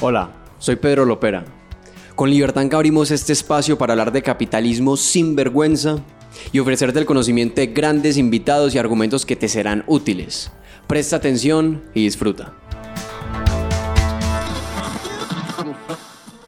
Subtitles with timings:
[0.00, 1.44] Hola, soy Pedro Lopera.
[2.14, 5.96] Con Libertanca abrimos este espacio para hablar de capitalismo sin vergüenza
[6.52, 10.50] y ofrecerte el conocimiento de grandes invitados y argumentos que te serán útiles.
[10.86, 12.52] Presta atención y disfruta.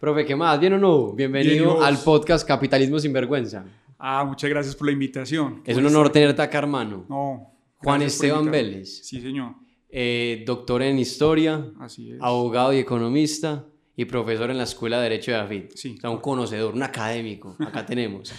[0.00, 0.60] Profe, ¿qué más?
[0.60, 1.12] ¿Bien o no?
[1.12, 3.64] Bienvenido al podcast Capitalismo sin vergüenza.
[3.98, 5.62] Ah, muchas gracias por la invitación.
[5.64, 7.06] Es un honor tenerte acá, hermano.
[7.08, 7.50] No.
[7.78, 9.00] Juan Esteban Vélez.
[9.02, 9.63] Sí, señor.
[9.96, 12.18] Eh, doctor en historia, Así es.
[12.20, 13.64] abogado y economista
[13.96, 15.62] y profesor en la Escuela de Derecho de Afid.
[15.76, 15.94] Sí.
[15.98, 17.54] O sea, un conocedor, un académico.
[17.60, 18.32] Acá tenemos.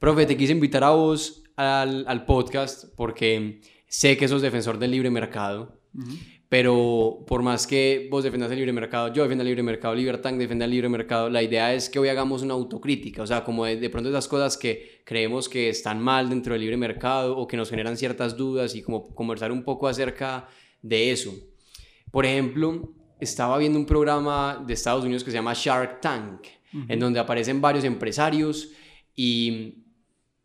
[0.00, 4.90] Profe, te quise invitar a vos al, al podcast porque sé que sos defensor del
[4.90, 6.10] libre mercado, Ujú.
[6.48, 10.38] pero por más que vos defendas el libre mercado, yo defiendo el libre mercado, Libertank
[10.38, 13.64] defienda el libre mercado, la idea es que hoy hagamos una autocrítica, o sea, como
[13.64, 17.46] de, de pronto esas cosas que creemos que están mal dentro del libre mercado o
[17.46, 21.34] que nos generan ciertas dudas y como conversar un poco acerca de eso.
[22.10, 26.46] Por ejemplo, estaba viendo un programa de Estados Unidos que se llama Shark Tank,
[26.88, 28.70] en donde aparecen varios empresarios
[29.14, 29.84] y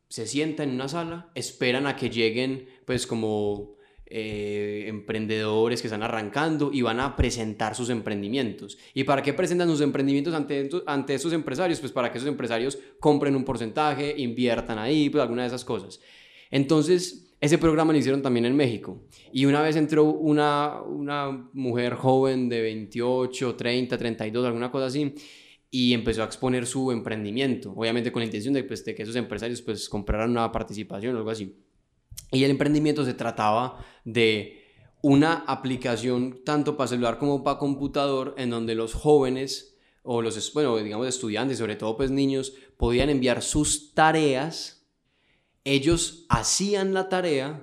[0.08, 6.04] se sientan en una sala, esperan a que lleguen pues como eh, emprendedores que están
[6.04, 8.78] arrancando y van a presentar sus emprendimientos.
[8.94, 11.80] ¿Y para qué presentan sus emprendimientos ante, ante esos empresarios?
[11.80, 16.02] Pues para que esos empresarios compren un porcentaje, inviertan ahí, pues alguna de esas cosas.
[16.50, 19.02] Entonces, ese programa lo hicieron también en México.
[19.34, 25.16] Y una vez entró una, una mujer joven de 28, 30, 32, alguna cosa así,
[25.72, 29.16] y empezó a exponer su emprendimiento, obviamente con la intención de, pues, de que esos
[29.16, 31.58] empresarios pues, compraran una participación o algo así.
[32.31, 34.61] Y el emprendimiento se trataba de
[35.02, 40.78] una aplicación tanto para celular como para computador en donde los jóvenes o los, bueno,
[40.78, 44.81] digamos estudiantes, sobre todo pues niños, podían enviar sus tareas,
[45.64, 47.62] ellos hacían la tarea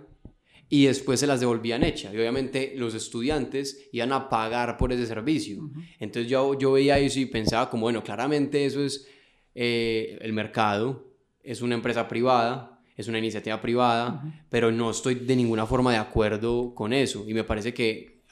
[0.68, 2.12] y después se las devolvían hechas.
[2.12, 5.70] Y obviamente los estudiantes iban a pagar por ese servicio.
[5.98, 9.06] Entonces yo, yo veía eso y pensaba como, bueno, claramente eso es
[9.54, 15.36] eh, el mercado, es una empresa privada, es una iniciativa privada, pero no estoy de
[15.36, 17.25] ninguna forma de acuerdo con eso.
[17.26, 18.25] Y me parece que,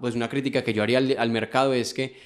[0.00, 2.16] pues una crítica que yo haría al, al mercado es que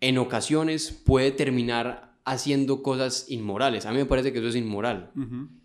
[0.00, 3.84] en ocasiones puede terminar haciendo cosas inmorales.
[3.84, 5.10] A mí me parece que eso es inmoral.
[5.14, 5.59] Ujú.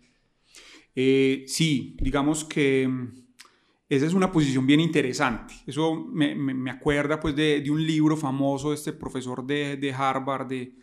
[0.96, 3.08] Eh, sí, digamos que mm,
[3.88, 5.54] esa es una posición bien interesante.
[5.66, 9.76] Eso me, me- me acuerda pues de, de un libro famoso de este profesor de,
[9.76, 10.74] de Harvard, de,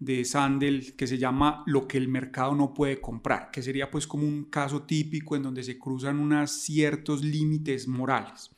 [0.00, 4.06] de Sandel, que se llama Lo que el mercado no puede comprar, que sería pues
[4.06, 8.50] como un caso típico en donde se cruzan unos ciertos límites morales.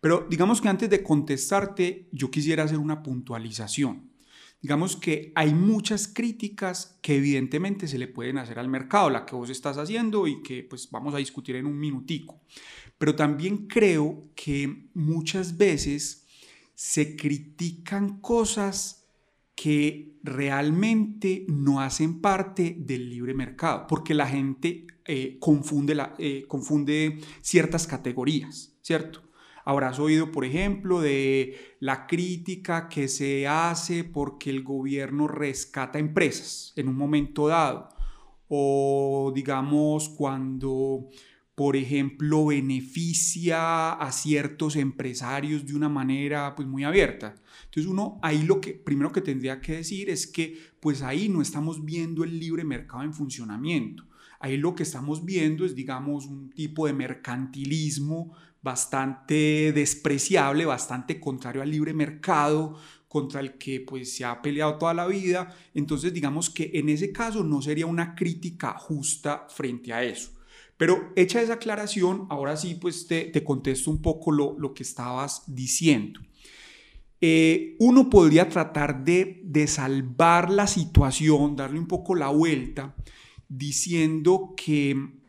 [0.00, 4.11] Pero digamos que antes de contestarte, yo quisiera hacer una puntualización.
[4.62, 9.34] Digamos que hay muchas críticas que evidentemente se le pueden hacer al mercado, la que
[9.34, 12.40] vos estás haciendo y que pues vamos a discutir en un minutico.
[12.96, 16.28] Pero también creo que muchas veces
[16.76, 19.08] se critican cosas
[19.56, 27.18] que realmente no hacen parte del libre mercado, porque la gente eh, confunde, eh, confunde
[27.40, 29.22] ciertas categorías, ¿cierto?
[29.64, 36.72] Habrás oído, por ejemplo, de la crítica que se hace porque el gobierno rescata empresas
[36.76, 37.88] en un momento dado,
[38.48, 41.08] o digamos cuando,
[41.54, 47.36] por ejemplo, beneficia a ciertos empresarios de una manera pues muy abierta.
[47.64, 51.40] Entonces uno ahí lo que primero que tendría que decir es que pues ahí no
[51.40, 54.04] estamos viendo el libre mercado en funcionamiento.
[54.40, 61.62] Ahí lo que estamos viendo es digamos un tipo de mercantilismo bastante despreciable, bastante contrario
[61.62, 62.78] al libre mercado,
[63.08, 65.54] contra el que pues se ha peleado toda la vida.
[65.74, 70.30] Entonces digamos que en ese caso no sería una crítica justa frente a eso.
[70.78, 74.82] Pero hecha esa aclaración, ahora sí pues te, te contesto un poco lo, lo que
[74.82, 76.20] estabas diciendo.
[77.20, 82.96] Eh, uno podría tratar de, de salvar la situación, darle un poco la vuelta,
[83.48, 85.21] diciendo que,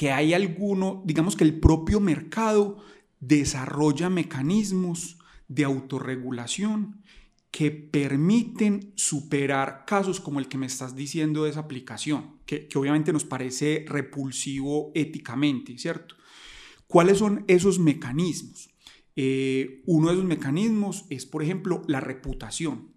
[0.00, 2.78] que hay alguno, digamos que el propio mercado
[3.20, 7.02] desarrolla mecanismos de autorregulación
[7.50, 12.78] que permiten superar casos como el que me estás diciendo de esa aplicación, que, que
[12.78, 16.14] obviamente nos parece repulsivo éticamente, ¿cierto?
[16.86, 18.70] ¿Cuáles son esos mecanismos?
[19.16, 22.88] Eh, uno de esos mecanismos es, por ejemplo, la reputación.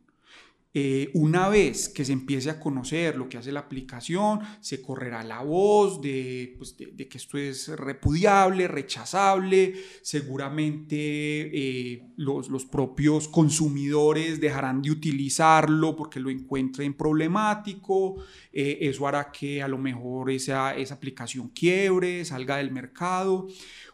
[0.76, 5.24] Eh, una vez que se empiece a conocer lo que hace la aplicación, se correrá
[5.24, 13.28] la voz de, pues, de, que esto es repudiable, rechazable, seguramente eh, los, los, propios
[13.28, 20.32] consumidores dejarán de utilizarlo porque lo encuentren problemático, eh, eso hará que a lo mejor
[20.32, 23.48] esa, esa aplicación quiebre, salga del mercado.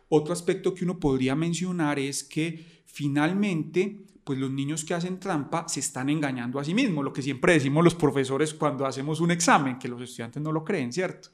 [0.08, 5.68] Otro aspecto que uno podría mencionar es que finalmente pues los niños que hacen trampa
[5.68, 9.32] se están engañando a sí mismos, lo que siempre decimos los profesores cuando hacemos un
[9.32, 11.30] examen, que los estudiantes no lo creen, ¿cierto?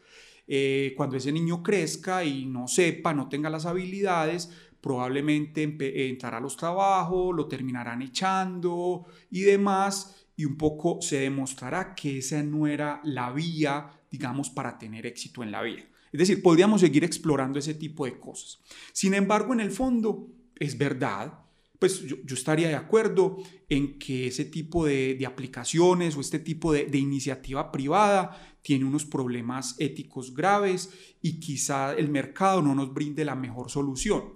[0.47, 4.49] Eh, cuando ese niño crezca y no sepa, no tenga las habilidades,
[4.79, 5.63] probablemente
[6.07, 12.19] entrará a los trabajos, lo terminarán echando y demás, y un poco se demostrará que
[12.19, 15.83] esa no era la vía, digamos, para tener éxito en la vida.
[16.13, 18.61] Es decir, podríamos seguir explorando ese tipo de cosas.
[18.93, 21.44] Sin embargo, en el fondo, es verdad,
[21.85, 23.37] pues yo, estaría de acuerdo
[23.69, 29.05] en que ese tipo de, aplicaciones o este tipo de, de, iniciativa privada tiene unos
[29.05, 30.89] problemas éticos graves
[31.21, 34.33] y quizá el mercado no nos brinde la mejor solución.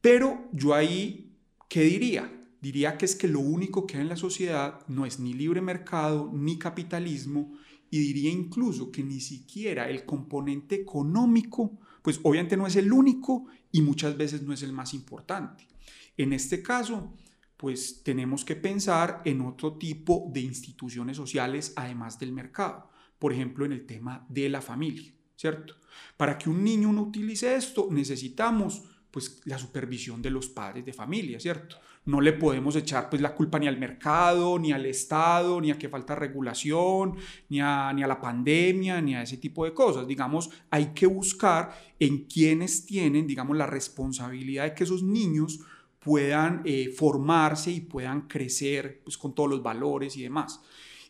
[0.00, 1.36] Pero yo ahí,
[1.68, 2.30] ¿qué diría?
[2.60, 5.60] Diría que es que lo único que hay en la sociedad no es ni libre
[5.60, 7.58] mercado ni capitalismo
[7.90, 13.46] y diría incluso que ni siquiera el componente económico, pues obviamente no es el único
[13.72, 15.71] y muchas veces no es el más importante.
[16.16, 17.14] En este caso,
[17.56, 22.90] pues tenemos que pensar en otro tipo de instituciones sociales además del mercado.
[23.18, 25.76] Por ejemplo, en el tema de la familia, ¿cierto?
[26.16, 28.82] Para que un niño no utilice esto, necesitamos
[29.12, 31.76] pues la supervisión de los padres de familia, ¿cierto?
[32.04, 35.78] No le podemos echar pues la culpa ni al mercado, ni al Estado, ni a
[35.78, 37.14] que falta regulación,
[37.48, 40.08] ni a, ni a la pandemia, ni a ese tipo de cosas.
[40.08, 45.60] Digamos, hay que buscar en quienes tienen, digamos, la responsabilidad de que esos niños
[46.04, 50.60] puedan eh, formarse y puedan crecer pues, con todos los valores y demás.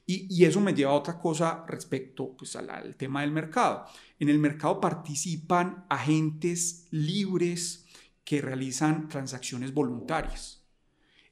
[0.05, 3.87] Y, eso me lleva a otra cosa respecto pues, al, tema del mercado.
[4.19, 7.87] En el mercado participan agentes libres
[8.25, 10.65] que realizan transacciones voluntarias.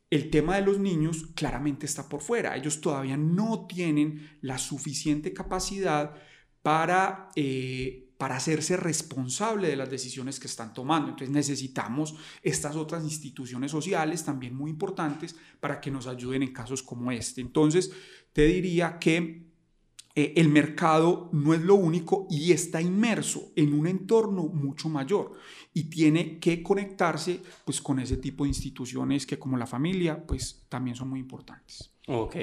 [0.09, 2.57] El tema de los niños claramente está por fuera.
[2.57, 6.15] Ellos todavía no tienen la suficiente capacidad
[6.63, 11.09] para eh, para hacerse responsable de las decisiones que están tomando.
[11.09, 16.83] Entonces necesitamos estas otras instituciones sociales también muy importantes para que nos ayuden en casos
[16.83, 17.41] como este.
[17.41, 17.91] Entonces
[18.35, 19.47] te diría que
[20.15, 25.33] eh, el mercado no es lo único y está inmerso en un entorno mucho mayor
[25.73, 30.67] y tiene que conectarse pues con ese tipo de instituciones que como la familia pues
[30.69, 31.95] también son muy importantes.
[32.07, 32.37] Ok.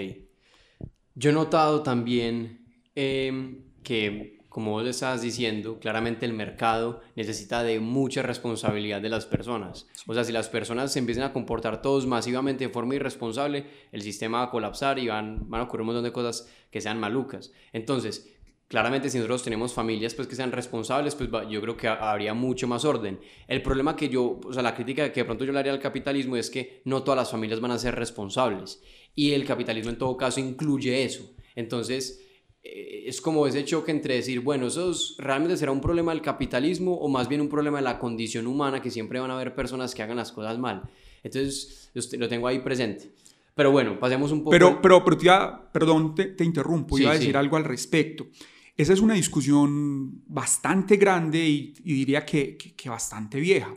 [1.14, 2.66] Yo he notado también
[2.96, 9.08] em, que como vos le estabas diciendo, claramente el mercado necesita de mucha responsabilidad de
[9.08, 9.86] las personas.
[10.08, 14.02] O sea, si las personas se empiezan a comportar todos masivamente de forma irresponsable, el
[14.02, 17.00] sistema va a colapsar y van, van a ocurrir un montón de cosas que sean
[17.00, 17.54] malucas.
[17.72, 18.36] Entonces,
[18.68, 22.68] claramente si nosotros tenemos familias pues que sean responsables, pues yo creo que habría mucho
[22.68, 23.20] más orden.
[23.48, 25.80] El problema que yo, o sea, la crítica que de pronto yo le haría al
[25.80, 28.82] capitalismo es que no todas las familias van a ser responsables
[29.14, 31.32] y el capitalismo en todo caso incluye eso.
[31.54, 32.27] Entonces,
[32.64, 37.08] es como ese choque entre decir, bueno, ¿eso realmente será un problema del capitalismo o
[37.08, 40.04] más bien un problema de la condición humana que siempre van a haber personas que
[40.04, 40.90] hagan las cosas mal?
[41.24, 43.14] Entonces, lo tengo ahí presente.
[43.56, 44.52] Pero bueno, pasemos un poco.
[44.52, 48.28] Pero, pero, pero perdón, te, te interrumpo, iba a decir algo al respecto.
[48.76, 53.74] Esa es una discusión bastante grande y, diría que, que, que bastante vieja,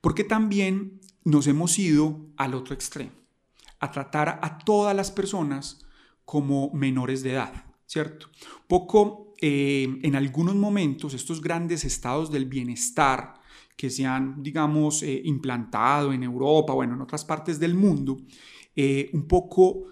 [0.00, 3.12] porque también nos hemos ido al otro extremo,
[3.80, 5.84] a tratar a todas las personas
[6.24, 7.67] como menores de edad.
[7.88, 8.28] ¿Cierto?
[8.68, 13.34] Poco eh, en algunos momentos estos grandes estados del bienestar
[13.76, 18.18] que se han, digamos, eh, implantado en Europa, bueno, en otras partes del mundo,
[18.76, 19.84] eh, un poco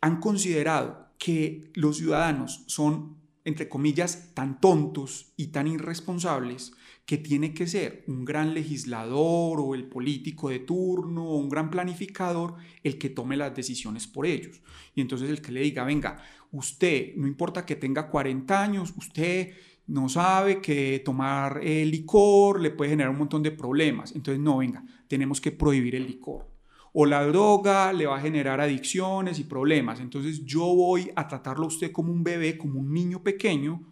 [0.00, 6.72] han considerado que los ciudadanos son, entre comillas, tan tontos y tan irresponsables
[7.04, 11.70] que tiene que ser un gran legislador o el político de turno o un gran
[11.70, 14.60] planificador el que tome las decisiones por ellos.
[14.94, 19.52] Y entonces el que le diga, venga, usted, no importa que tenga 40 años, usted
[19.86, 24.14] no sabe que tomar el licor le puede generar un montón de problemas.
[24.14, 26.46] Entonces, no, venga, tenemos que prohibir el licor.
[26.92, 29.98] O la droga le va a generar adicciones y problemas.
[29.98, 33.82] Entonces, yo voy a tratarlo a usted como un bebé, como un niño pequeño,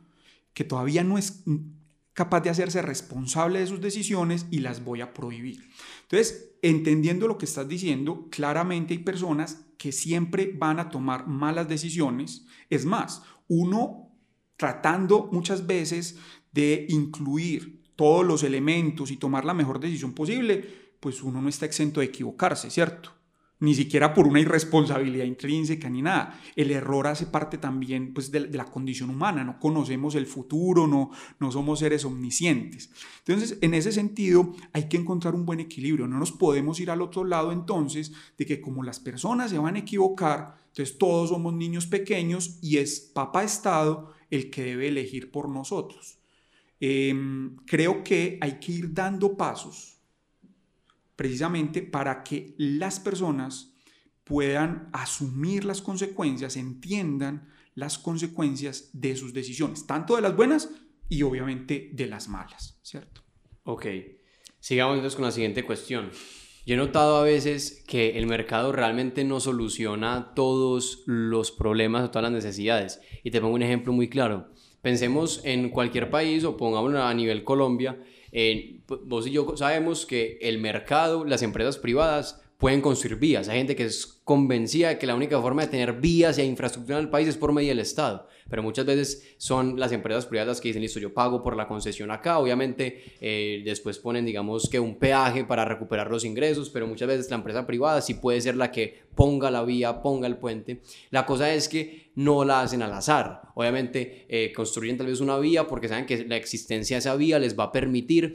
[0.53, 1.43] que todavía no es
[2.21, 5.71] capaz de hacerse responsable de sus decisiones y las voy a prohibir.
[6.03, 11.67] Entonces, entendiendo lo que estás diciendo, claramente hay personas que siempre van a tomar malas
[11.67, 12.45] decisiones.
[12.69, 14.11] Es más, uno
[14.59, 16.19] tratando muchas veces
[16.53, 21.65] de incluir todos los elementos y tomar la mejor decisión posible, pues uno no está
[21.65, 23.15] exento de equivocarse, ¿cierto?
[23.61, 26.41] Ni siquiera por una irresponsabilidad intrínseca ni nada.
[26.57, 31.11] El error hace parte también pues, de, la condición humana, no conocemos el futuro, no,
[31.39, 32.91] no somos seres omniscientes.
[33.19, 37.03] Entonces, en ese sentido, hay que encontrar un buen equilibrio, no nos podemos ir al
[37.03, 41.53] otro lado entonces de que como las personas se van a equivocar, entonces todos somos
[41.53, 46.19] niños pequeños y es Papa Estado el que debe elegir por nosotros.
[46.79, 50.00] Em, creo que hay que ir dando pasos
[51.21, 53.75] precisamente para que las personas
[54.25, 60.71] puedan asumir las consecuencias, entiendan las consecuencias de sus decisiones, tanto de las buenas
[61.11, 63.21] y obviamente de las malas, ¿cierto?
[63.65, 63.85] Ok,
[64.61, 66.09] sigamos entonces con la siguiente cuestión.
[66.65, 72.11] Yo he notado a veces que el mercado realmente no soluciona todos los problemas o
[72.11, 72.99] todas las necesidades.
[73.25, 74.55] Y te pongo un ejemplo muy claro.
[74.81, 78.03] Pensemos en cualquier país o pongámoslo a nivel Colombia.
[79.05, 83.49] Vos y yo sabemos que el mercado, las empresas privadas pueden construir vías.
[83.49, 86.99] Hay gente que es convencida de que la única forma de tener vías e infraestructura
[86.99, 90.61] en el país es por medio del Estado pero muchas veces son las empresas privadas
[90.61, 94.81] que dicen, listo, yo pago por la concesión acá, obviamente eh, después ponen, digamos, que
[94.81, 98.57] un peaje para recuperar los ingresos, pero muchas veces la empresa privada sí puede ser
[98.57, 100.81] la que ponga la vía, ponga el puente.
[101.11, 103.43] La cosa es que no la hacen al azar.
[103.55, 107.39] Obviamente eh, construyen tal vez una vía porque saben que la existencia de esa vía
[107.39, 108.35] les va a permitir,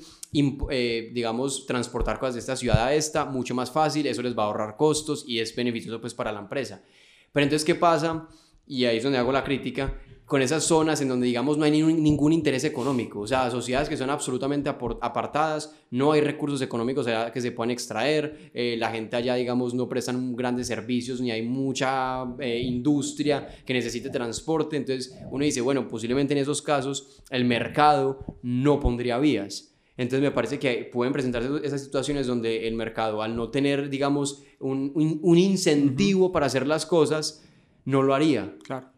[0.70, 4.44] eh, digamos, transportar cosas de esta ciudad a esta mucho más fácil, eso les va
[4.44, 6.84] a ahorrar costos y es beneficioso pues para la empresa.
[7.32, 8.28] Pero entonces, ¿qué pasa?
[8.68, 9.94] Y ahí es donde hago la crítica
[10.26, 13.20] con esas zonas en donde, digamos, no hay ningún interés económico.
[13.20, 18.52] O sea, sociedades que son absolutamente apartadas, no hay recursos económicos que se puedan extraer,
[18.54, 23.74] eh, la gente allá, digamos, no prestan grandes servicios, ni hay mucha eh, industria que
[23.74, 24.78] necesite transporte.
[24.78, 29.75] Entonces, uno dice, bueno, posiblemente en esos casos el mercado no pondría vías.
[29.98, 34.44] Entonces me parece que pueden presentarse esas situaciones donde el mercado, al no tener, digamos,
[34.60, 37.46] un, un, incentivo para hacer las cosas,
[37.86, 38.56] no lo haría.
[38.64, 38.96] Claro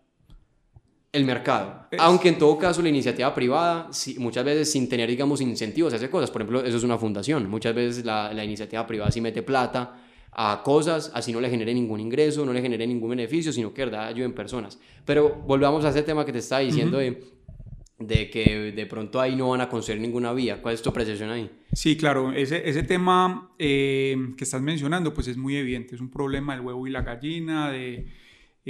[1.17, 1.87] el mercado.
[1.97, 3.89] Aunque en todo caso la iniciativa privada,
[4.19, 6.29] muchas veces sin tener, digamos, incentivos, hace cosas.
[6.29, 7.49] Por ejemplo, eso es una fundación.
[7.49, 9.99] Muchas veces la, la, iniciativa privada sí mete plata
[10.31, 13.85] a cosas, así no le genere ningún ingreso, no le genere ningún beneficio, sino que
[13.85, 14.77] verdad ayuden personas.
[15.05, 17.23] Pero volvamos a ese tema que te estaba diciendo de,
[17.99, 20.61] de, que de pronto ahí no van a construir ninguna vía.
[20.61, 21.49] ¿Cuál es tu apreciación ahí?
[21.73, 26.11] Sí, claro, ese, ese tema eh, que estás mencionando pues es muy evidente, es un
[26.11, 28.07] problema del huevo y la gallina, de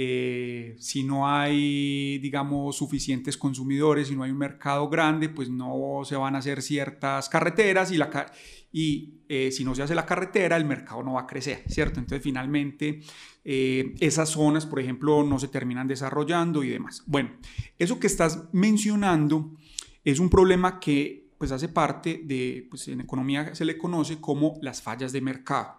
[0.00, 6.02] eh, si no hay, digamos, suficientes consumidores, si no hay un mercado grande, pues no
[6.04, 8.30] se van a hacer ciertas carreteras y, la,
[8.70, 12.00] y eh, si no se hace la carretera, el mercado no va a crecer, ¿cierto?
[12.00, 13.00] Entonces, finalmente,
[13.44, 17.02] eh, esas zonas, por ejemplo, no se terminan desarrollando y demás.
[17.06, 17.30] Bueno,
[17.78, 19.56] eso que estás mencionando
[20.04, 24.58] es un problema que pues hace parte de, pues en economía se le conoce como
[24.60, 25.78] las fallas de mercado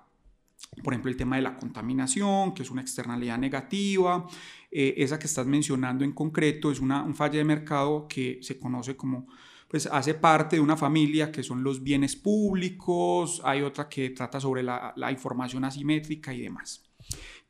[0.84, 4.28] por ejemplo, el tema de la contaminación, que es una externalidad negativa.
[4.72, 8.58] Eh, esa que estás mencionando en concreto es una un falla de mercado que se
[8.60, 9.28] conoce como,
[9.70, 14.40] pues hace parte de una familia que son los bienes públicos, hay otra que trata
[14.40, 16.84] sobre la, la información asimétrica y demás.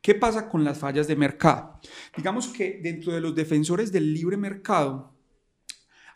[0.02, 1.80] ¿Qué pasa con las fallas de mercado?
[2.16, 5.14] Digamos que dentro de los defensores del libre mercado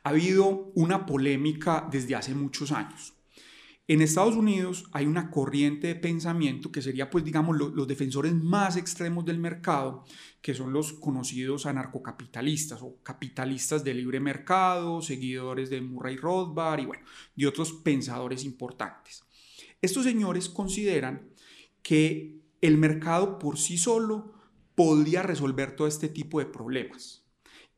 [0.02, 3.14] ha habido una polémica desde hace muchos años.
[3.86, 8.78] En Estados Unidos hay una corriente de pensamiento que sería, pues, digamos, los defensores más
[8.78, 10.06] extremos del mercado,
[10.40, 16.86] que son los conocidos anarcocapitalistas o capitalistas de libre mercado, seguidores de Murray Rothbard y,
[16.86, 17.04] bueno,
[17.36, 19.22] de otros pensadores importantes.
[19.82, 21.28] Estos señores consideran
[21.82, 24.32] que el mercado por sí solo
[24.74, 27.26] podría resolver todo este tipo de problemas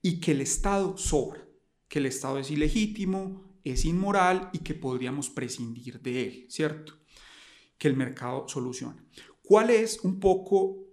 [0.02, 1.44] y que el Estado sobra,
[1.88, 6.94] que el Estado es ilegítimo, es inmoral y que podríamos prescindir de él, ¿cierto?
[7.78, 9.04] Que el mercado soluciona.
[9.42, 10.86] ¿Cuál es un poco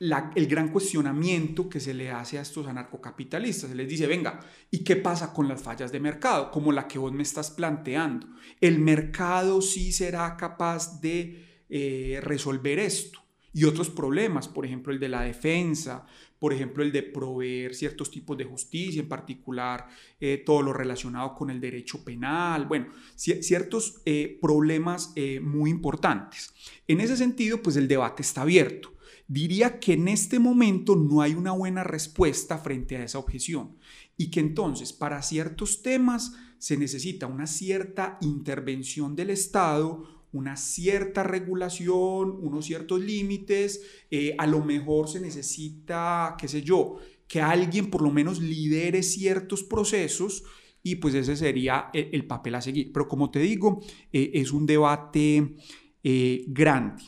[0.00, 3.70] el gran cuestionamiento que se le hace a estos anarcocapitalistas?
[3.70, 4.40] Se les dice, venga,
[4.70, 6.50] ¿y qué pasa con las fallas de mercado?
[6.50, 8.26] Como la que vos me estás planteando.
[8.60, 13.20] ¿El mercado sí será capaz de eh, resolver esto?
[13.52, 16.06] Y otros problemas, por ejemplo, el de la defensa,
[16.38, 19.88] por ejemplo, el de proveer ciertos tipos de justicia, en particular
[20.20, 26.54] eh, todo lo relacionado con el derecho penal, bueno, ciertos eh, problemas eh, muy importantes.
[26.86, 28.94] En ese sentido, pues el debate está abierto.
[29.26, 33.76] Diría que en este momento no hay una buena respuesta frente a esa objeción
[34.16, 41.22] y que entonces para ciertos temas se necesita una cierta intervención del Estado, una cierta
[41.22, 47.90] regulación, unos ciertos límites, eh, a lo mejor se necesita, qué sé yo, que alguien
[47.90, 50.44] por lo menos lidere ciertos procesos
[50.82, 52.92] y pues ese sería el, papel a seguir.
[52.92, 53.80] Pero como te digo,
[54.12, 55.56] eh, es un debate
[56.02, 57.02] eh, grande.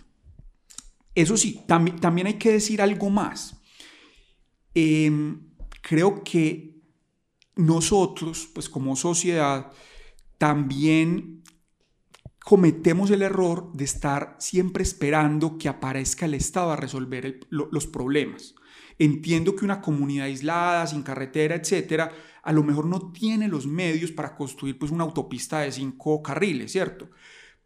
[1.15, 3.61] Eso sí, también hay que decir algo más.
[4.75, 5.41] Em,
[5.83, 6.77] creo que
[7.57, 9.73] nosotros, pues como sociedad,
[10.39, 11.43] también
[12.45, 18.55] cometemos el error de estar siempre esperando que aparezca el Estado a resolver los problemas.
[18.99, 24.13] Entiendo que una comunidad aislada, sin carretera, etcétera, a lo mejor no tiene los medios
[24.13, 27.09] para construir pues, una autopista de cinco carriles, ¿cierto?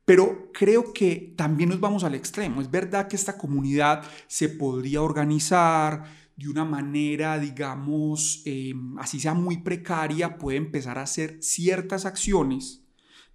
[0.05, 2.61] Pero creo que también nos vamos al extremo.
[2.61, 6.05] Es verdad que esta comunidad se podría organizar
[6.37, 12.84] de una manera, digamos, em, así sea muy precaria, puede empezar a hacer ciertas acciones,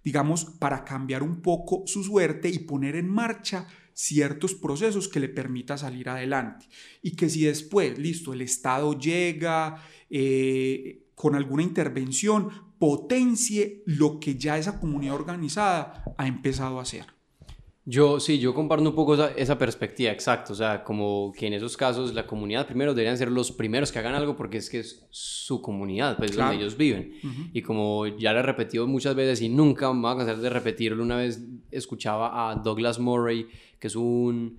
[0.04, 5.28] digamos, para cambiar un poco su suerte y poner en marcha ciertos procesos que le
[5.28, 6.66] permita salir adelante.
[7.02, 14.36] Y que si después, listo, el Estado llega eh, con alguna intervención, potencie lo que
[14.36, 17.19] ya esa comunidad organizada ha empezado a hacer.
[17.86, 20.52] Yo sí, yo comparto un poco esa, perspectiva, exacto.
[20.52, 23.98] O sea, como que en esos casos la comunidad primero deberían ser los primeros que
[23.98, 27.14] hagan algo porque es que es su comunidad, pues es donde ellos viven.
[27.54, 30.50] Y como ya lo he repetido muchas veces y nunca me voy a cansar de
[30.50, 33.46] repetirlo, una vez escuchaba a Douglas Murray,
[33.78, 34.58] que es un,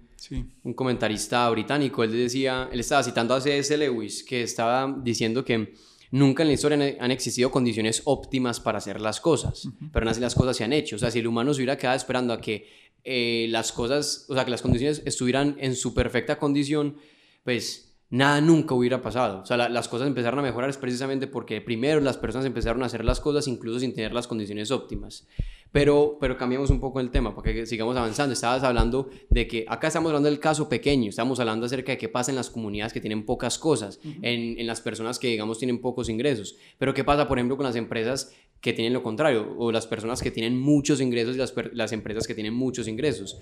[0.63, 3.77] un comentarista británico, él decía, él estaba citando a C.S.
[3.77, 5.73] Lewis, que estaba diciendo que
[6.09, 10.21] nunca en la historia han existido condiciones óptimas para hacer las cosas, pero aún así
[10.21, 10.95] las cosas se han hecho.
[10.95, 14.35] O sea, si el humano se hubiera quedado esperando a que eh, las cosas, o
[14.35, 16.97] sea, que las condiciones estuvieran en su perfecta condición,
[17.43, 19.41] pues nada nunca hubiera pasado.
[19.41, 22.85] O sea, las cosas empezaron a mejorar es precisamente porque primero las personas empezaron a
[22.85, 25.27] hacer las cosas incluso sin tener las condiciones óptimas.
[25.71, 28.33] Pero, pero cambiamos un poco el tema para que sigamos avanzando.
[28.33, 32.09] Estabas hablando de que acá estamos hablando del caso pequeño, estamos hablando acerca de qué
[32.09, 35.79] pasa en las comunidades que tienen pocas cosas, en, en, las personas que, digamos, tienen
[35.79, 36.57] pocos ingresos.
[36.77, 40.21] Pero qué pasa, por ejemplo, con las empresas que tienen lo contrario, o las personas
[40.21, 43.39] que tienen muchos ingresos y las, las empresas que tienen muchos ingresos.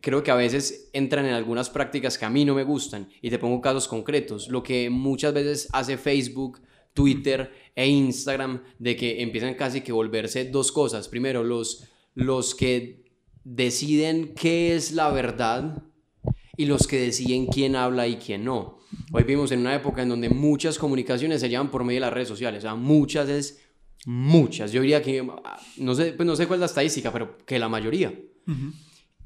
[0.00, 3.30] Creo que a veces entran en algunas prácticas que a mí no me gustan y
[3.30, 4.48] te pongo casos concretos.
[4.48, 6.60] Lo que muchas veces hace Facebook,
[6.94, 11.08] Twitter e Instagram de que empiezan casi que volverse dos cosas.
[11.08, 13.04] Primero, los, los que
[13.44, 15.82] deciden qué es la verdad
[16.56, 18.78] y los que deciden quién habla y quién no.
[19.12, 22.12] Hoy vivimos en una época en donde muchas comunicaciones se llevan por medio de las
[22.12, 22.60] redes sociales.
[22.60, 23.60] O sea, muchas es
[24.06, 24.72] Muchas.
[24.72, 25.26] Yo diría que,
[25.78, 28.18] no sé, pues no sé cuál es la estadística, pero que la mayoría.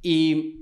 [0.03, 0.62] Y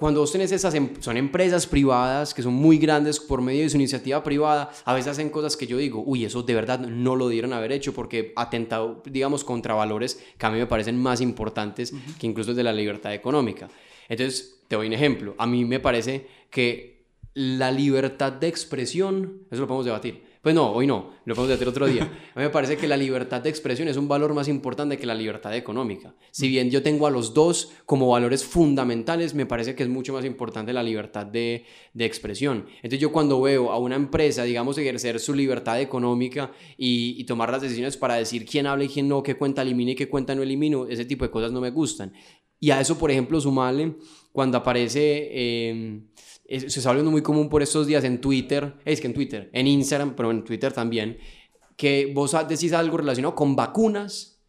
[0.00, 3.68] cuando vos tenés esas, em, son empresas privadas que son muy grandes por medio de
[3.68, 7.16] su iniciativa privada, a veces hacen cosas que yo digo, uy, eso de verdad no
[7.16, 11.20] lo dieron haber hecho porque atentado, digamos, contra valores que a mí me parecen más
[11.20, 13.68] importantes que incluso el de la libertad económica.
[14.08, 15.34] Entonces, te doy un ejemplo.
[15.36, 20.72] A mí me parece que la libertad de expresión, eso lo podemos debatir, pues no,
[20.72, 22.02] hoy no, lo podemos decir otro día.
[22.34, 25.04] A mí me parece que la libertad de expresión es un valor más importante que
[25.04, 26.14] la libertad económica.
[26.30, 30.14] Si bien yo tengo a los dos como valores fundamentales, me parece que es mucho
[30.14, 32.66] más importante la libertad de, de expresión.
[32.76, 37.62] Entonces yo cuando veo a una empresa, digamos, ejercer su libertad económica y, tomar las
[37.62, 40.42] decisiones para decir quién habla y quién no, qué cuenta elimino y qué cuenta no
[40.42, 42.12] elimino, ese tipo de cosas no me gustan.
[42.58, 43.96] Y a eso, por ejemplo, sumarle
[44.32, 45.28] cuando aparece...
[45.30, 46.00] Eh,
[46.50, 49.66] se está hablando muy común por estos días en Twitter, es que en Twitter, en
[49.66, 51.18] Instagram, pero en Twitter también,
[51.76, 54.40] que vos decís algo relacionado con vacunas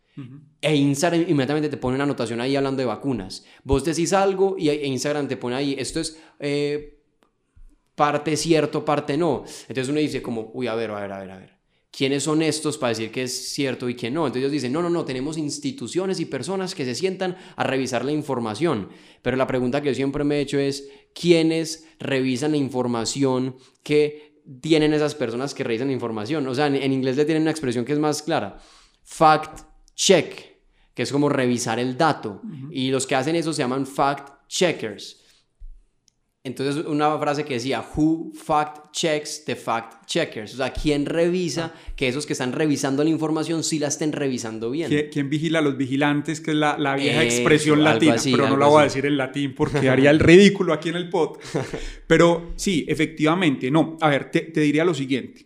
[0.61, 3.45] e Instagram inmediatamente te pone una anotación ahí hablando de vacunas.
[3.63, 6.99] Vos decís algo y e Instagram te pone ahí, esto es eh,
[7.95, 9.43] parte cierto, parte no.
[9.61, 11.60] Entonces uno dice como, uy, a ver, a ver, a ver, a ver.
[11.91, 14.25] ¿Quiénes son estos para decir que es cierto y que no?
[14.25, 18.05] Entonces ellos dicen, no, no, no, tenemos instituciones y personas que se sientan a revisar
[18.05, 18.89] la información.
[19.21, 24.41] Pero la pregunta que yo siempre me he hecho es, ¿quiénes revisan la información que
[24.61, 26.47] tienen esas personas que revisan la información?
[26.47, 28.57] O sea, en, inglés le tienen una expresión que es más clara.
[29.03, 30.33] Fact check,
[30.93, 32.41] que es como revisar el dato.
[32.71, 35.20] Y los que hacen eso se llaman fact checkers.
[36.43, 40.55] Entonces, una frase que decía, Who fact checks the fact checkers?
[40.55, 44.71] O sea, ¿quién revisa que esos que están revisando la información sí la estén revisando
[44.71, 45.09] bien?
[45.11, 46.41] ¿Quién, vigila a los vigilantes?
[46.41, 49.87] Que es la, vieja expresión latina, pero no la voy a decir en latín porque
[49.89, 51.37] haría el ridículo aquí en el pod.
[52.07, 53.97] Pero sí, efectivamente, no.
[54.01, 55.45] A ver, te, te diría lo siguiente.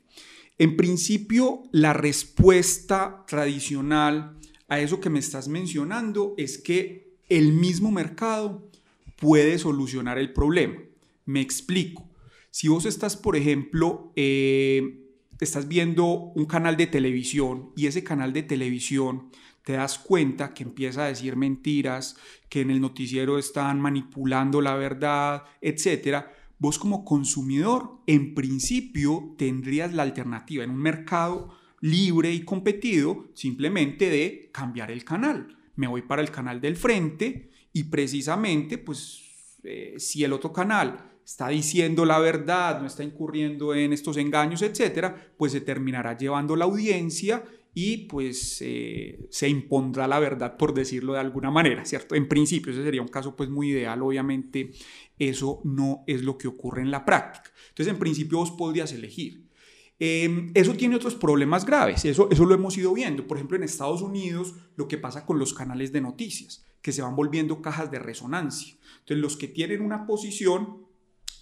[0.57, 4.37] En principio, la respuesta tradicional
[4.69, 8.69] a eso que me estás mencionando es que el mismo mercado
[9.17, 10.84] puede solucionar el problema.
[11.25, 12.09] Me explico.
[12.51, 15.05] Si vos estás, por ejemplo, eh,
[15.39, 19.29] estás viendo un canal de televisión y ese canal de televisión
[19.63, 22.15] te das cuenta que empieza a decir mentiras,
[22.49, 29.91] que en el noticiero están manipulando la verdad, etcétera, vos como consumidor en principio tendrías
[29.93, 31.49] la alternativa en un mercado
[31.81, 35.57] libre y competido simplemente de cambiar el canal.
[35.75, 41.14] Me voy para el canal del frente y precisamente, pues, eh, si el otro canal
[41.25, 46.55] está diciendo la verdad, no está incurriendo en estos engaños, etcétera, pues se terminará llevando
[46.55, 52.15] la audiencia y pues eh, se impondrá la verdad por decirlo de alguna manera, ¿cierto?
[52.15, 54.71] En principio ese sería un caso pues muy ideal, obviamente
[55.17, 57.51] eso no es lo que ocurre en la práctica.
[57.69, 59.49] Entonces en principio vos podrías elegir.
[59.97, 63.25] Em, eso tiene otros problemas graves, eso, eso lo hemos ido viendo.
[63.25, 67.01] Por ejemplo, en Estados Unidos lo que pasa con los canales de noticias que se
[67.01, 68.75] van volviendo cajas de resonancia.
[68.99, 70.84] Entonces los que tienen una posición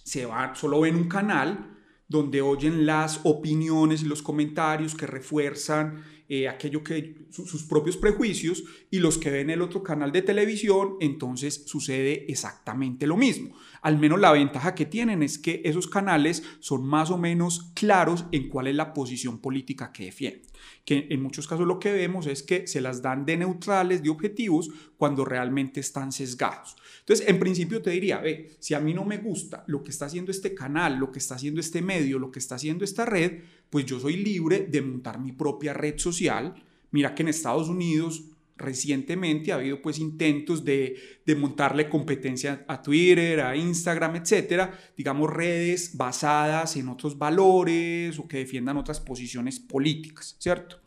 [0.04, 6.04] se van, solo ven un canal donde oyen las opiniones y los comentarios que refuerzan
[6.28, 10.96] eh, aquello que sus propios prejuicios y los que ven el otro canal de televisión,
[11.00, 13.54] entonces sucede exactamente lo mismo.
[13.82, 18.24] Al menos la ventaja que tienen es que esos canales son más o menos claros
[18.32, 20.42] en cuál es la posición política que defienden.
[20.86, 24.08] Que en muchos casos lo que vemos es que se las dan de neutrales, de
[24.08, 26.76] objetivos, cuando realmente están sesgados.
[27.00, 30.06] Entonces, en principio te diría, ve, si a mí no me gusta lo que está
[30.06, 33.42] haciendo este canal, lo que está haciendo este medio, lo que está haciendo esta red,
[33.70, 36.54] pues yo soy libre de montar mi propia red social.
[36.90, 38.24] Mira que en Estados Unidos
[38.56, 40.96] recientemente ha habido pues intentos de,
[41.26, 48.28] de, montarle competencia a Twitter, a Instagram, etcétera, digamos redes basadas en otros valores o
[48.28, 50.80] que defiendan otras posiciones políticas, ¿cierto?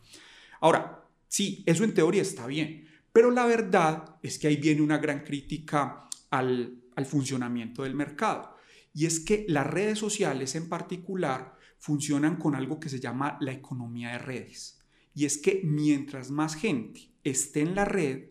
[0.60, 4.98] Ahora, sí, eso en teoría está bien, pero la verdad es que ahí viene una
[4.98, 8.56] gran crítica al, al funcionamiento del mercado
[8.94, 13.52] y es que las redes sociales en particular funcionan con algo que se llama la
[13.52, 14.78] economía de redes
[15.18, 18.26] y es que mientras más gente esté en la red,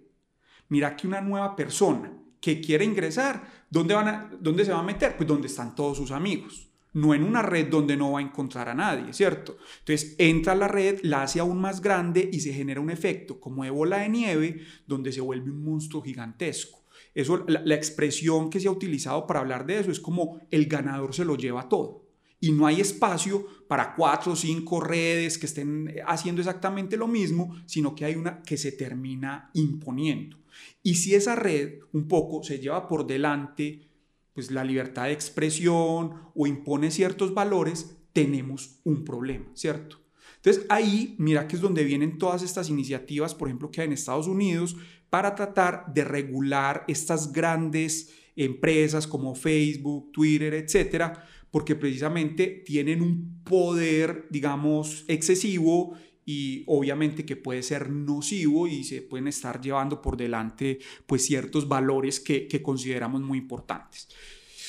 [0.69, 3.93] mira que una nueva persona que quiere ingresar, ¿dónde,
[4.39, 5.17] ¿dónde se va a meter?
[5.17, 8.69] Pues donde están todos sus amigos, no en una red donde no va a encontrar
[8.69, 9.57] a nadie, ¿cierto?
[9.79, 13.65] Entonces entra la red, la hace aún más grande y se genera un efecto como
[13.65, 16.85] de bola de nieve donde se vuelve un monstruo gigantesco.
[17.13, 21.13] Eso, la expresión que se ha utilizado para hablar de eso es como el ganador
[21.13, 22.06] se lo lleva todo
[22.39, 27.55] y no hay espacio para cuatro o cinco redes que estén haciendo exactamente lo mismo,
[27.65, 30.37] sino que hay una que se termina imponiendo.
[30.83, 33.87] Y si esa red un poco se lleva por delante
[34.33, 39.99] pues la libertad de expresión o impone ciertos valores, tenemos un problema, ¿cierto?
[40.35, 43.93] Entonces ahí mira que es donde vienen todas estas iniciativas, por ejemplo, que hay en
[43.93, 44.77] Estados Unidos
[45.09, 53.41] para tratar de regular estas grandes empresas como Facebook, Twitter, etcétera, porque precisamente tienen un
[53.43, 60.17] poder, digamos, excesivo y obviamente que puede ser nocivo y se pueden estar llevando por
[60.17, 64.07] delante pues ciertos valores que, que consideramos muy importantes.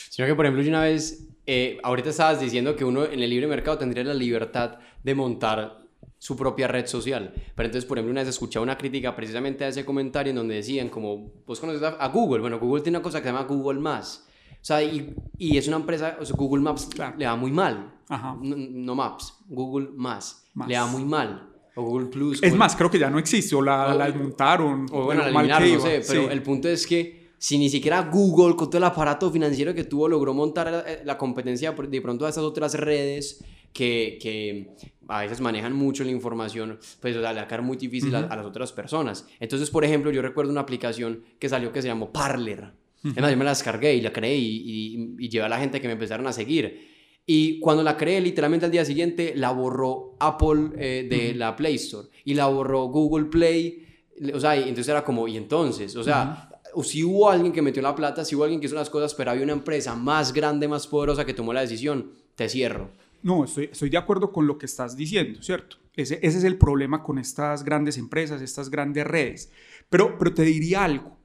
[0.08, 3.28] Sino que, por ejemplo, yo una vez, eh, ahorita estabas diciendo que uno en el
[3.28, 7.34] libre mercado tendría la libertad de montar su propia red social.
[7.54, 10.54] Pero entonces, por ejemplo, una vez escuchaba una crítica precisamente a ese comentario en donde
[10.54, 13.78] decían como, vos conoces a, Google, bueno, Google tiene una cosa que se llama Google
[13.78, 14.24] Más
[14.60, 17.94] o sea, y, y es una empresa, o sea, Google Maps le va muy mal.
[18.40, 21.48] No, Maps, Google Más, Le va muy mal.
[21.74, 22.42] O Google Plus.
[22.42, 24.86] Es más, creo que ya no existe, o la, la desmontaron.
[24.90, 26.02] O bueno, la eliminaron, no sé.
[26.06, 29.84] Pero el punto es que si ni siquiera Google, con todo el aparato financiero que
[29.84, 34.74] tuvo, logró montar eh, la, competencia de pronto a estas otras redes que, que,
[35.06, 38.36] a veces manejan mucho la información, pues o sea, le va muy difícil a, a,
[38.36, 39.26] las otras personas.
[39.38, 42.72] Entonces, por ejemplo, yo recuerdo una aplicación que salió que se llamó Parler.
[43.04, 45.86] Además, yo me la descargué y la creé y, y, llevé a la gente que
[45.86, 46.88] me empezaron a seguir.
[47.24, 51.76] Y cuando la creé, literalmente al día siguiente, la borró Apple eh, de la Play
[51.76, 53.86] Store y la borró Google Play.
[54.34, 55.94] O sea, y entonces era como, ¿y entonces?
[55.94, 58.74] O sea, o si hubo alguien que metió la plata, si hubo alguien que hizo
[58.74, 62.48] las cosas, pero había una empresa más grande, más poderosa que tomó la decisión, te
[62.48, 62.90] cierro.
[63.22, 65.76] No, estoy, estoy de acuerdo con lo que estás diciendo, ¿cierto?
[65.94, 69.50] Ese, ese es el problema con estas grandes empresas, estas grandes redes.
[69.90, 71.18] Pero, pero te diría algo.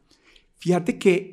[0.57, 1.32] Fíjate que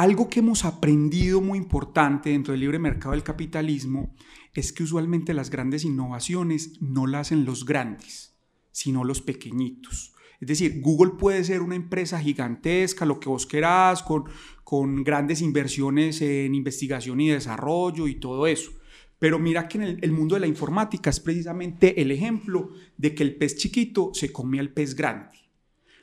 [0.00, 4.14] algo que hemos aprendido muy importante dentro del libre mercado del capitalismo
[4.54, 8.34] es que usualmente las grandes innovaciones no las hacen los grandes,
[8.72, 10.14] sino los pequeñitos.
[10.40, 14.24] Es decir, Google puede ser una empresa gigantesca, lo que vos querás, con,
[14.64, 18.70] con grandes inversiones en investigación y desarrollo y todo eso.
[19.18, 23.14] Pero mira que en el, el, mundo de la informática es precisamente el ejemplo de
[23.14, 25.39] que el pez chiquito se come al pez grande.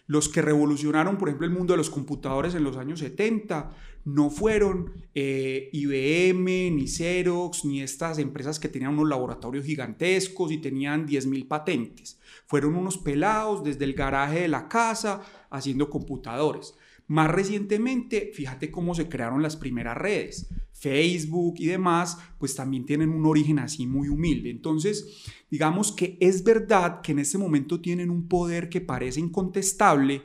[0.07, 4.29] Los que revolucionaron, por ejemplo, el mundo de los computadores en los años 70 no
[4.29, 11.05] fueron eh, IBM, ni Xerox, ni estas empresas que tenían unos laboratorios gigantescos y tenían
[11.05, 12.17] 10.000 patentes.
[12.45, 16.73] Fueron unos pelados desde el garaje de la casa haciendo computadores.
[17.07, 20.49] Más recientemente, fíjate cómo se crearon las primeras redes.
[20.73, 24.49] Facebook y demás, pues también tienen un origen así muy humilde.
[24.49, 30.21] Entonces, digamos que es verdad que en este momento tienen un poder que parece incontestable,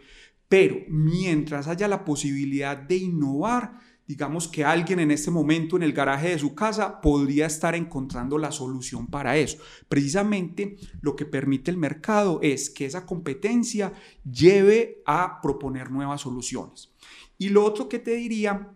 [0.48, 3.78] pero mientras haya la posibilidad de innovar,
[4.12, 8.36] digamos que alguien en este momento en el garaje de su casa podría estar encontrando
[8.36, 9.56] la solución para eso.
[9.88, 13.94] Precisamente lo que permite el mercado es que esa competencia
[14.30, 16.92] lleve a proponer nuevas soluciones.
[17.38, 18.74] Y lo otro que te diría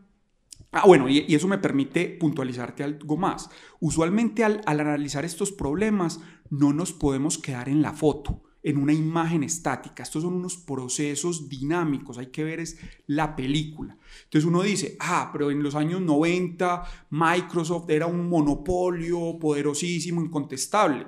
[0.72, 3.50] Ah, bueno, y, eso me permite puntualizarte algo más.
[3.78, 6.20] Usualmente al, al, analizar estos problemas
[6.50, 10.02] no nos podemos quedar en la foto, en una imagen estática.
[10.02, 12.76] Estos son unos procesos dinámicos, hay que ver es
[13.06, 13.96] la película.
[14.24, 21.06] Entonces uno dice, ah, pero en los años 90 Microsoft era un monopolio poderosísimo, incontestable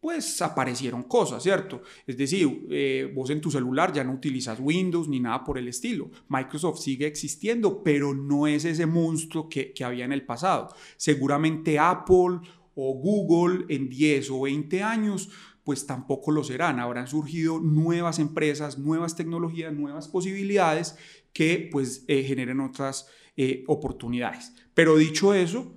[0.00, 1.80] pues aparecieron cosas, ¿cierto?
[2.06, 5.66] Es decir, eh, vos en tu celular ya no utilizas Windows ni nada por el
[5.66, 6.10] estilo.
[6.28, 10.68] Microsoft sigue existiendo, pero no es ese monstruo que, que había en el pasado.
[10.98, 12.40] Seguramente Apple
[12.74, 15.30] o Google en 10 o 20 años
[15.64, 16.78] pues tampoco lo serán.
[16.78, 20.96] Habrán surgido nuevas empresas, nuevas tecnologías, nuevas posibilidades
[21.32, 24.52] que pues eh, generen otras eh, oportunidades.
[24.74, 25.74] Pero dicho eso,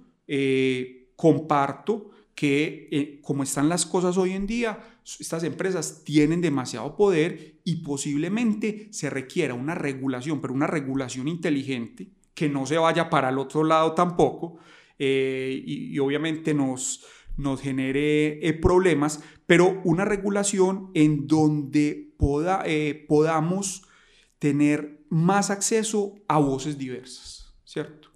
[1.16, 7.56] comparto que eh, como están las cosas hoy en día, estas empresas tienen demasiado poder
[7.64, 13.30] y posiblemente se requiera una regulación, pero una regulación inteligente que no se vaya para
[13.30, 14.60] el otro lado tampoco
[15.00, 17.04] eh, y, obviamente nos,
[17.38, 22.64] nos genere eh, problemas, pero una regulación en donde poda,
[23.08, 23.84] podamos
[24.40, 28.08] tener más acceso a voces diversas, ¿cierto?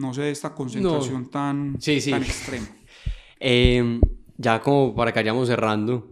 [0.00, 2.66] no sé, esta concentración tan, tan extrema.
[3.42, 4.02] Em,
[4.36, 6.10] ya como para que vayamos cerrando,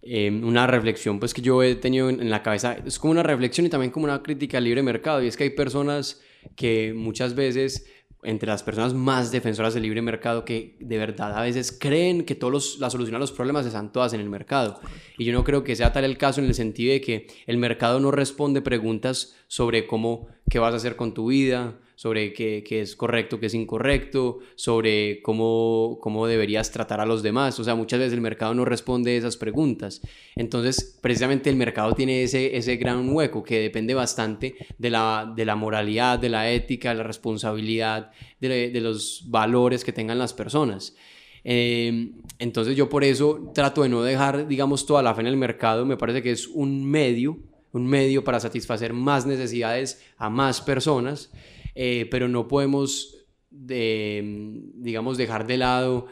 [0.00, 3.66] em, una reflexión pues que yo he tenido en, la cabeza, es como una reflexión
[3.66, 6.20] y también como una crítica al libre mercado, y es que hay personas
[6.54, 7.86] que muchas veces
[8.22, 12.34] entre las personas más defensoras del libre mercado que de verdad a veces creen que
[12.34, 14.80] todos la solución a los problemas están todas en el mercado.
[15.18, 17.58] Y yo no creo que sea tal el caso en el sentido de que el
[17.58, 22.64] mercado no responde preguntas sobre cómo, qué vas a hacer con tu vida, sobre qué,
[22.68, 27.60] es correcto, qué es incorrecto, sobre cómo, cómo deberías tratar a los demás.
[27.60, 30.00] O sea, muchas veces el mercado no responde esas preguntas.
[30.34, 35.44] Entonces, precisamente el mercado tiene ese, ese gran hueco que depende bastante de la, de
[35.44, 38.10] la moralidad, de la ética, de la responsabilidad,
[38.40, 40.96] de, los valores que tengan las personas.
[41.44, 45.36] Em, entonces yo por eso trato de no dejar, digamos, toda la fe en el
[45.36, 45.86] mercado.
[45.86, 47.38] Me parece que es un medio,
[47.70, 51.30] un medio para satisfacer más necesidades a más personas
[51.74, 56.06] eh, pero no podemos, digamos, dejar de lado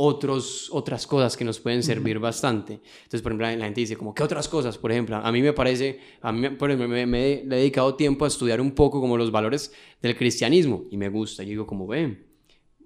[0.00, 2.74] otros, otras cosas que nos pueden servir bastante.
[2.74, 4.78] Entonces, por ejemplo, la gente dice, como, ¿qué otras cosas?
[4.78, 8.24] Por ejemplo, a mí me parece, a mí por ejemplo, me, me, he dedicado tiempo
[8.24, 11.42] a estudiar un poco como los valores del cristianismo y me gusta.
[11.42, 12.27] Yo digo, como, ven,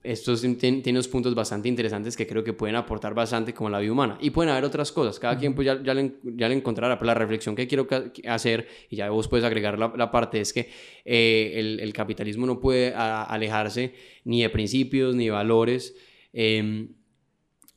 [0.03, 3.93] estos tienen, unos puntos bastante interesantes que creo que pueden aportar bastante como la vida
[3.93, 4.19] humana.
[4.21, 5.19] Y pueden haber otras cosas.
[5.19, 6.99] Cada quien pues ya, ya, le, ya le encontrará.
[6.99, 7.87] Pero la reflexión que quiero
[8.29, 10.69] hacer, y ya vos puedes agregar la, la parte, es que
[11.05, 15.95] eh, el, el, capitalismo no puede alejarse ni de principios ni de valores.
[16.33, 16.88] Eh,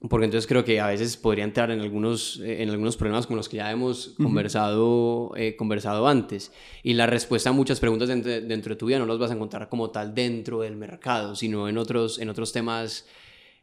[0.09, 3.37] porque entonces creo que a veces podría entrar en algunos, eh, en algunos problemas como
[3.37, 6.51] los que ya hemos conversado, eh, conversado antes.
[6.83, 9.35] Y la respuesta a muchas preguntas dentro, dentro, de tu vida no las vas a
[9.35, 13.07] encontrar como tal dentro del mercado, sino en otros, en otros temas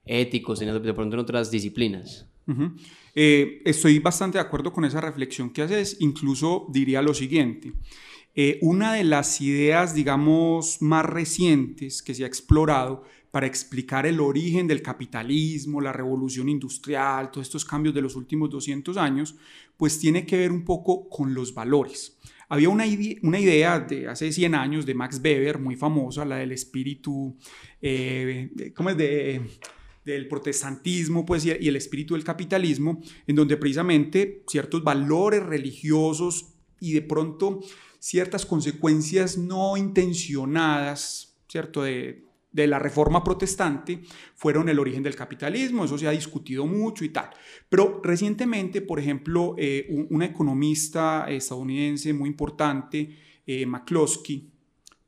[0.05, 2.27] éticos, en, de pronto en otras disciplinas.
[3.15, 7.73] Eh, estoy bastante de acuerdo con esa reflexión que haces, incluso diría lo siguiente.
[8.63, 14.69] una de las ideas, digamos, más recientes que se ha explorado para explicar el origen
[14.69, 19.35] del capitalismo, la revolución industrial, todos estos cambios de los últimos 200 años,
[19.79, 22.19] pues tiene que ver un poco con los valores.
[22.51, 27.35] Había una, idea de hace 100 años de Max Weber, muy famosa, la del espíritu,
[27.81, 28.99] eh, ¿cómo es?
[28.99, 29.41] De,
[30.05, 36.93] del protestantismo pues, y el espíritu del capitalismo, en donde precisamente ciertos valores religiosos y
[36.93, 37.61] de pronto
[37.99, 41.85] ciertas consecuencias no intencionadas, ¿cierto?
[41.85, 44.03] De, de la reforma protestante
[44.35, 47.31] fueron el origen del capitalismo, eso se ha discutido mucho y tal.
[47.69, 54.51] Pero recientemente, por ejemplo, eh, una economista estadounidense muy importante, eh, McCloskey,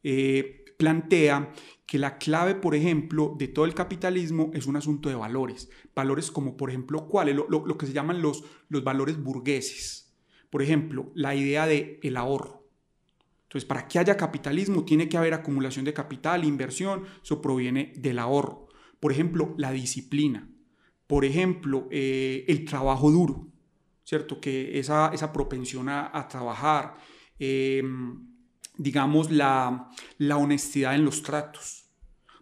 [0.02, 1.52] eh, plantea
[1.86, 5.68] que la clave, por ejemplo, de todo el capitalismo es un asunto de valores.
[5.94, 7.36] Valores como, por ejemplo, ¿cuáles?
[7.36, 10.16] Lo, que se llaman los, los valores burgueses.
[10.50, 12.63] Por ejemplo, la idea de el ahorro
[13.54, 18.18] entonces, para que haya capitalismo tiene que haber acumulación de capital, inversión, eso proviene del
[18.18, 18.66] ahorro.
[18.98, 20.50] Por ejemplo, la disciplina.
[21.06, 23.46] Por ejemplo, eh, el trabajo duro,
[24.02, 24.40] ¿cierto?
[24.40, 26.96] Que esa, esa propensión a, trabajar,
[27.38, 28.26] em,
[28.76, 29.88] digamos, la,
[30.18, 31.84] la honestidad en los tratos.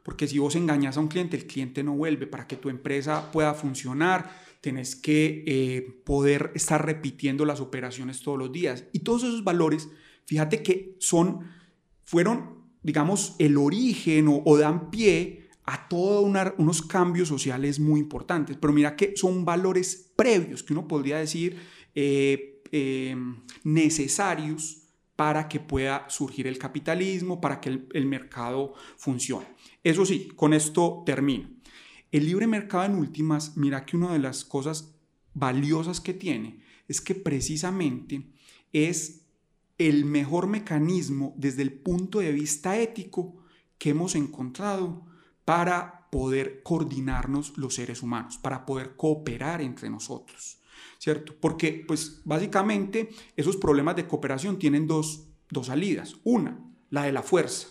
[0.03, 2.27] Porque si vos engañas a un cliente, el cliente no vuelve.
[2.27, 4.31] Para que tu empresa pueda funcionar,
[4.63, 8.87] tenés que eh, poder estar repitiendo las operaciones todos los días.
[8.93, 9.91] Y todos esos valores
[10.27, 11.41] Fíjate que son,
[12.05, 16.25] fueron, digamos, el origen o, dan pie a todos
[16.59, 18.57] unos cambios sociales muy importantes.
[18.61, 21.57] Pero mira que son valores previos, que uno podría decir
[21.95, 23.17] eh, eh,
[23.65, 24.79] necesarios
[25.15, 29.47] para que pueda surgir el capitalismo, para que el, el mercado funcione.
[29.85, 31.51] Eso sí, con esto termino.
[32.11, 34.95] El libre mercado en últimas, mira que una de las cosas
[35.35, 38.31] valiosas que tiene es que precisamente
[38.73, 39.22] es
[39.89, 43.43] el mejor mecanismo desde el punto de vista ético
[43.79, 45.07] que hemos encontrado
[45.45, 50.61] para poder coordinarnos los seres humanos, para poder cooperar entre nosotros,
[50.99, 51.35] ¿cierto?
[51.41, 56.17] Porque, pues, básicamente esos problemas de cooperación tienen dos, dos salidas.
[56.23, 57.69] Una, la de la fuerza.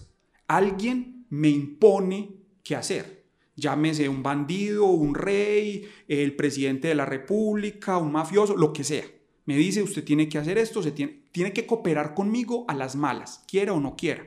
[0.47, 3.27] Alguien me impone qué hacer.
[3.55, 9.05] Llámese un bandido, un rey, el presidente de la república, un mafioso, lo que sea.
[9.45, 12.95] Me dice, usted tiene que hacer esto, se tiene, tiene que cooperar conmigo a las
[12.95, 14.25] malas, quiera o no quiera.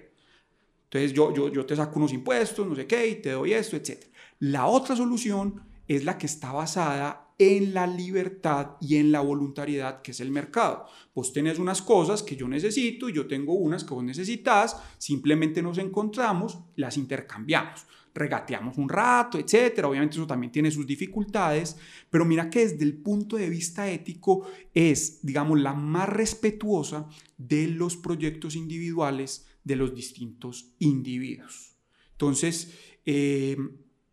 [0.85, 3.77] Entonces yo, yo, yo te saco unos impuestos, no sé qué, y te doy esto,
[3.77, 4.05] etc.
[4.39, 10.03] La otra solución es la que está basada en la libertad y en la voluntariedad
[10.03, 10.87] que es el mercado.
[11.15, 15.63] Vos tenés unas cosas que yo necesito y yo tengo unas que vos necesitas, simplemente
[15.63, 19.89] nos encontramos, las intercambiamos, regateamos un rato, etcétera.
[19.89, 21.77] Obviamente eso también tiene sus dificultades,
[22.09, 27.67] pero mira que desde el punto de vista ético es, digamos, la más respetuosa de
[27.69, 31.77] los proyectos individuales de los distintos individuos.
[32.13, 32.73] Entonces,
[33.05, 33.57] eh,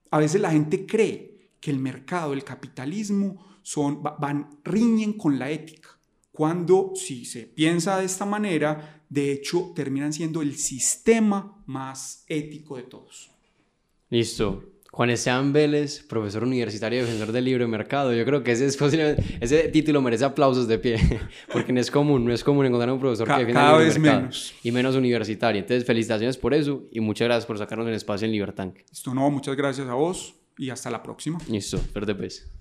[0.09, 5.51] a veces la gente cree que el mercado, el capitalismo, son, van, riñen con la
[5.51, 5.99] ética,
[6.31, 12.77] cuando si se piensa de esta manera, de hecho terminan siendo el sistema más ético
[12.77, 13.31] de todos.
[14.11, 14.65] Listo.
[14.91, 18.13] Juan Esteban Vélez, profesor universitario y defensor del libre mercado.
[18.13, 18.77] Yo creo que ese, es
[19.39, 20.99] ese título merece aplausos de pie,
[21.51, 23.99] porque no es común, no es común encontrar un profesor que defienda el libre vez
[23.99, 24.53] mercado menos.
[24.61, 25.61] y menos universitario.
[25.61, 28.79] Entonces, felicitaciones por eso y muchas gracias por sacarnos el espacio en Libertank.
[28.89, 31.39] Listo, no, muchas gracias a vos y hasta la próxima.
[31.47, 32.51] Listo, verde pues.